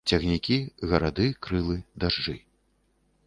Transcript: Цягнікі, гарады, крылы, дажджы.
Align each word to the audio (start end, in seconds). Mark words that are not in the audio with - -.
Цягнікі, 0.15 0.55
гарады, 0.93 1.27
крылы, 1.47 1.77
дажджы. 2.05 2.35